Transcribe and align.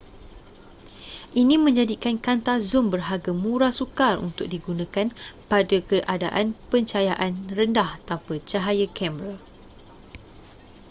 ini 1.41 1.55
menjadikan 1.65 2.15
kanta 2.25 2.53
zoom 2.69 2.85
berharga 2.93 3.31
murah 3.43 3.69
sukar 3.79 4.15
untuk 4.27 4.47
digunakan 4.53 5.07
pada 5.51 5.77
keadaan 5.89 6.47
pencahayaan 6.73 7.33
rendah 7.57 7.89
tanpa 8.09 8.33
cahaya 8.49 8.87
kamera 8.97 9.35